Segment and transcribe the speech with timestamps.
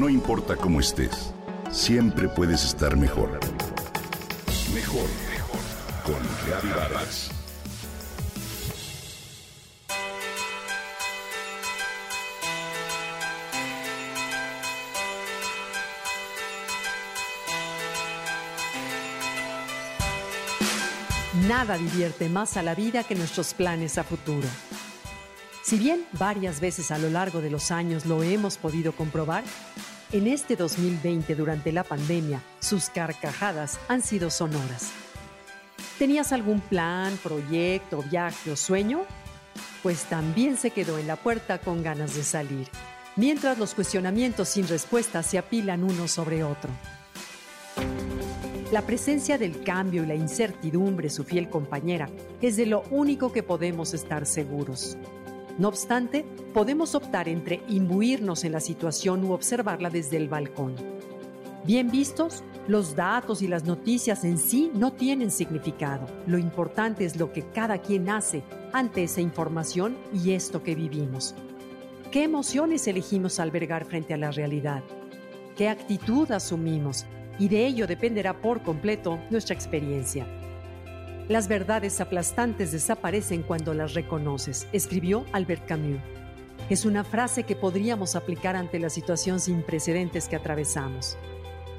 [0.00, 1.34] No importa cómo estés,
[1.70, 3.38] siempre puedes estar mejor.
[4.72, 5.60] Mejor, mejor.
[6.02, 7.30] Con Vargas.
[21.46, 24.48] Nada divierte más a la vida que nuestros planes a futuro.
[25.62, 29.44] Si bien varias veces a lo largo de los años lo hemos podido comprobar,
[30.12, 34.90] en este 2020 durante la pandemia sus carcajadas han sido sonoras.
[35.98, 39.02] ¿Tenías algún plan, proyecto, viaje o sueño?
[39.82, 42.68] Pues también se quedó en la puerta con ganas de salir,
[43.16, 46.70] mientras los cuestionamientos sin respuesta se apilan uno sobre otro.
[48.72, 52.08] La presencia del cambio y la incertidumbre, su fiel compañera,
[52.40, 54.96] es de lo único que podemos estar seguros.
[55.58, 60.74] No obstante, podemos optar entre imbuirnos en la situación u observarla desde el balcón.
[61.64, 66.06] Bien vistos, los datos y las noticias en sí no tienen significado.
[66.26, 71.34] Lo importante es lo que cada quien hace ante esa información y esto que vivimos.
[72.10, 74.82] ¿Qué emociones elegimos albergar frente a la realidad?
[75.56, 77.04] ¿Qué actitud asumimos?
[77.38, 80.26] Y de ello dependerá por completo nuestra experiencia.
[81.30, 86.00] Las verdades aplastantes desaparecen cuando las reconoces, escribió Albert Camus.
[86.68, 91.16] Es una frase que podríamos aplicar ante la situación sin precedentes que atravesamos.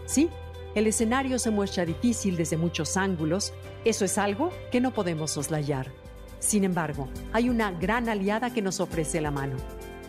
[0.05, 0.29] Sí,
[0.73, 3.51] el escenario se muestra difícil desde muchos ángulos,
[3.83, 5.91] eso es algo que no podemos soslayar.
[6.39, 9.57] Sin embargo, hay una gran aliada que nos ofrece la mano,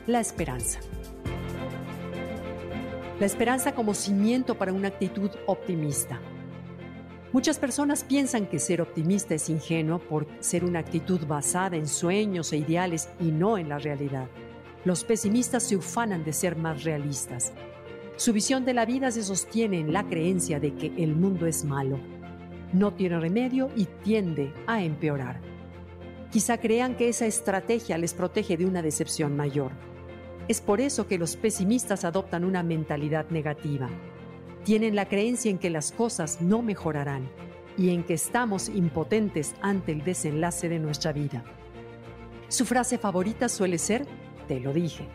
[0.06, 0.78] la esperanza.
[3.18, 6.20] La esperanza como cimiento para una actitud optimista.
[7.32, 12.52] Muchas personas piensan que ser optimista es ingenuo por ser una actitud basada en sueños
[12.52, 14.28] e ideales y no en la realidad.
[14.84, 17.54] Los pesimistas se ufanan de ser más realistas.
[18.16, 21.64] Su visión de la vida se sostiene en la creencia de que el mundo es
[21.64, 21.98] malo,
[22.74, 25.40] no tiene remedio y tiende a empeorar.
[26.30, 29.72] Quizá crean que esa estrategia les protege de una decepción mayor.
[30.48, 33.88] Es por eso que los pesimistas adoptan una mentalidad negativa
[34.64, 37.28] tienen la creencia en que las cosas no mejorarán
[37.76, 41.44] y en que estamos impotentes ante el desenlace de nuestra vida.
[42.48, 44.06] Su frase favorita suele ser,
[44.46, 45.08] te lo dije.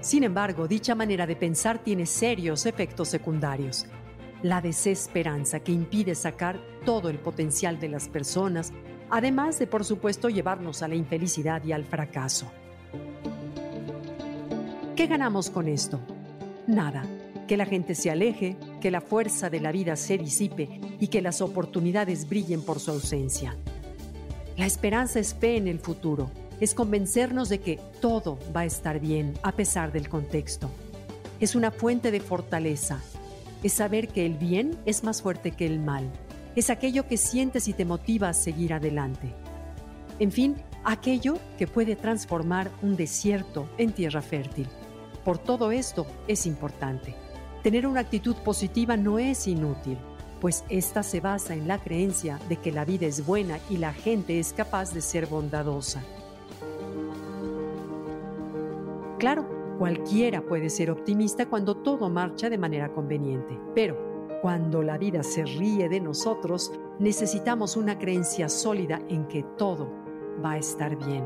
[0.00, 3.86] Sin embargo, dicha manera de pensar tiene serios efectos secundarios.
[4.42, 8.72] La desesperanza que impide sacar todo el potencial de las personas,
[9.10, 12.50] además de, por supuesto, llevarnos a la infelicidad y al fracaso.
[14.96, 16.00] ¿Qué ganamos con esto?
[16.66, 17.06] Nada
[17.46, 21.22] que la gente se aleje, que la fuerza de la vida se disipe y que
[21.22, 23.56] las oportunidades brillen por su ausencia.
[24.56, 28.98] La esperanza es fe en el futuro, es convencernos de que todo va a estar
[28.98, 30.68] bien a pesar del contexto.
[31.38, 33.00] Es una fuente de fortaleza,
[33.62, 36.10] es saber que el bien es más fuerte que el mal,
[36.56, 39.32] es aquello que sientes y te motiva a seguir adelante.
[40.18, 44.66] En fin, aquello que puede transformar un desierto en tierra fértil.
[45.24, 47.14] Por todo esto es importante.
[47.62, 49.96] Tener una actitud positiva no es inútil,
[50.40, 53.92] pues esta se basa en la creencia de que la vida es buena y la
[53.92, 56.02] gente es capaz de ser bondadosa.
[59.20, 59.46] Claro,
[59.78, 65.44] cualquiera puede ser optimista cuando todo marcha de manera conveniente, pero cuando la vida se
[65.44, 69.88] ríe de nosotros, necesitamos una creencia sólida en que todo
[70.44, 71.24] va a estar bien.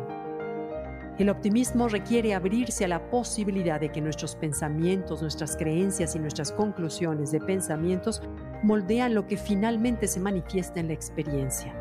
[1.19, 6.53] El optimismo requiere abrirse a la posibilidad de que nuestros pensamientos, nuestras creencias y nuestras
[6.53, 8.21] conclusiones de pensamientos
[8.63, 11.75] moldean lo que finalmente se manifiesta en la experiencia.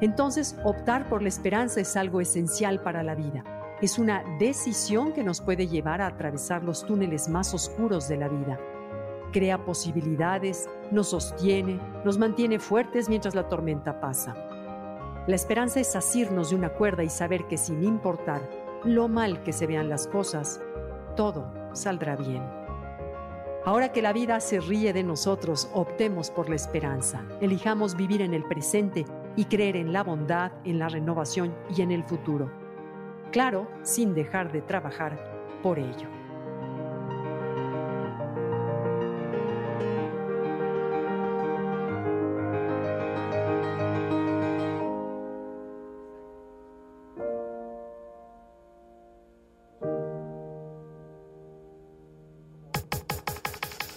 [0.00, 3.44] Entonces, optar por la esperanza es algo esencial para la vida.
[3.82, 8.28] Es una decisión que nos puede llevar a atravesar los túneles más oscuros de la
[8.28, 8.58] vida.
[9.32, 14.34] Crea posibilidades, nos sostiene, nos mantiene fuertes mientras la tormenta pasa.
[15.26, 18.48] La esperanza es asirnos de una cuerda y saber que sin importar
[18.84, 20.60] lo mal que se vean las cosas,
[21.16, 22.44] todo saldrá bien.
[23.64, 27.24] Ahora que la vida se ríe de nosotros, optemos por la esperanza.
[27.40, 31.90] Elijamos vivir en el presente y creer en la bondad, en la renovación y en
[31.90, 32.48] el futuro.
[33.32, 35.18] Claro, sin dejar de trabajar
[35.60, 36.15] por ello.